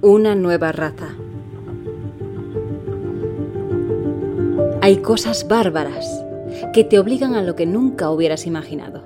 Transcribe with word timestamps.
Una 0.00 0.36
nueva 0.36 0.70
raza. 0.70 1.08
Hay 4.80 4.98
cosas 4.98 5.48
bárbaras 5.48 6.24
que 6.72 6.84
te 6.84 7.00
obligan 7.00 7.34
a 7.34 7.42
lo 7.42 7.56
que 7.56 7.66
nunca 7.66 8.08
hubieras 8.08 8.46
imaginado. 8.46 9.02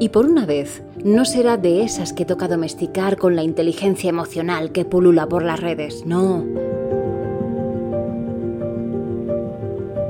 Y 0.00 0.08
por 0.08 0.26
una 0.26 0.44
vez, 0.44 0.82
no 1.04 1.24
será 1.24 1.56
de 1.56 1.84
esas 1.84 2.12
que 2.12 2.24
toca 2.24 2.48
domesticar 2.48 3.16
con 3.16 3.36
la 3.36 3.44
inteligencia 3.44 4.10
emocional 4.10 4.72
que 4.72 4.84
pulula 4.84 5.28
por 5.28 5.44
las 5.44 5.60
redes, 5.60 6.04
no. 6.04 6.44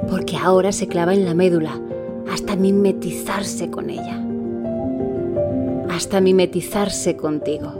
Porque 0.08 0.38
ahora 0.38 0.72
se 0.72 0.88
clava 0.88 1.12
en 1.12 1.26
la 1.26 1.34
médula 1.34 1.78
hasta 2.32 2.56
mimetizarse 2.56 3.70
con 3.70 3.90
ella. 3.90 4.24
Hasta 5.90 6.22
mimetizarse 6.22 7.18
contigo. 7.18 7.79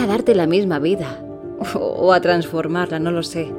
A 0.00 0.06
darte 0.06 0.34
la 0.34 0.46
misma 0.46 0.78
vida 0.80 1.18
o 1.74 2.12
a 2.12 2.20
transformarla, 2.20 2.98
no 2.98 3.12
lo 3.12 3.22
sé. 3.22 3.52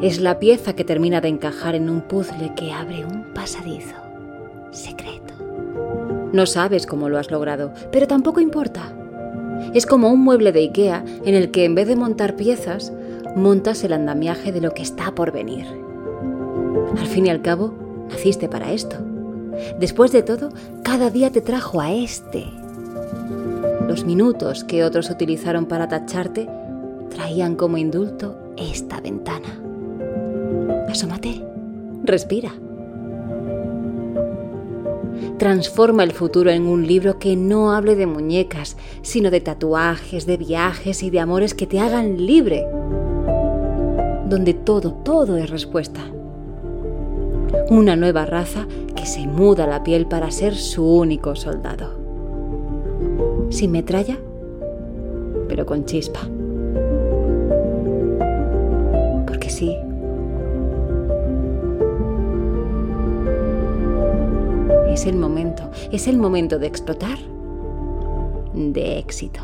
Es 0.00 0.20
la 0.20 0.40
pieza 0.40 0.74
que 0.74 0.84
termina 0.84 1.20
de 1.20 1.28
encajar 1.28 1.76
en 1.76 1.88
un 1.88 2.00
puzzle 2.00 2.54
que 2.56 2.72
abre 2.72 3.04
un 3.04 3.32
pasadizo 3.32 3.94
secreto. 4.72 5.34
No 6.32 6.46
sabes 6.46 6.86
cómo 6.86 7.08
lo 7.08 7.18
has 7.18 7.30
logrado, 7.30 7.72
pero 7.92 8.08
tampoco 8.08 8.40
importa. 8.40 8.92
Es 9.74 9.86
como 9.86 10.08
un 10.08 10.24
mueble 10.24 10.50
de 10.50 10.60
Ikea 10.60 11.04
en 11.24 11.34
el 11.34 11.52
que 11.52 11.66
en 11.66 11.76
vez 11.76 11.86
de 11.86 11.94
montar 11.94 12.34
piezas, 12.34 12.92
montas 13.36 13.84
el 13.84 13.92
andamiaje 13.92 14.50
de 14.50 14.60
lo 14.60 14.72
que 14.72 14.82
está 14.82 15.14
por 15.14 15.30
venir. 15.30 15.66
Al 16.98 17.06
fin 17.06 17.26
y 17.26 17.30
al 17.30 17.42
cabo, 17.42 17.74
naciste 18.10 18.48
para 18.48 18.72
esto. 18.72 18.96
Después 19.78 20.10
de 20.10 20.22
todo, 20.22 20.48
cada 20.82 21.10
día 21.10 21.30
te 21.30 21.42
trajo 21.42 21.80
a 21.80 21.92
este. 21.92 22.46
Los 23.92 24.06
minutos 24.06 24.64
que 24.64 24.84
otros 24.84 25.10
utilizaron 25.10 25.66
para 25.66 25.86
tacharte 25.86 26.48
traían 27.14 27.56
como 27.56 27.76
indulto 27.76 28.38
esta 28.56 29.02
ventana. 29.02 29.60
Asómate, 30.88 31.44
respira. 32.02 32.50
Transforma 35.36 36.04
el 36.04 36.12
futuro 36.12 36.48
en 36.48 36.66
un 36.68 36.86
libro 36.86 37.18
que 37.18 37.36
no 37.36 37.72
hable 37.72 37.94
de 37.94 38.06
muñecas, 38.06 38.78
sino 39.02 39.30
de 39.30 39.42
tatuajes, 39.42 40.24
de 40.24 40.38
viajes 40.38 41.02
y 41.02 41.10
de 41.10 41.20
amores 41.20 41.52
que 41.52 41.66
te 41.66 41.78
hagan 41.78 42.24
libre. 42.24 42.66
Donde 44.26 44.54
todo, 44.54 44.94
todo 45.04 45.36
es 45.36 45.50
respuesta. 45.50 46.00
Una 47.68 47.94
nueva 47.96 48.24
raza 48.24 48.66
que 48.96 49.04
se 49.04 49.26
muda 49.26 49.66
la 49.66 49.84
piel 49.84 50.06
para 50.06 50.30
ser 50.30 50.54
su 50.56 50.82
único 50.82 51.36
soldado. 51.36 52.01
Sin 53.52 53.70
metralla, 53.70 54.18
pero 55.48 55.64
con 55.64 55.84
chispa. 55.84 56.20
sí. 59.52 59.76
Es 64.88 65.06
el 65.06 65.16
momento, 65.16 65.70
es 65.90 66.08
el 66.08 66.18
momento 66.18 66.58
de 66.58 66.66
explotar 66.66 67.18
de 68.54 68.98
éxito. 68.98 69.40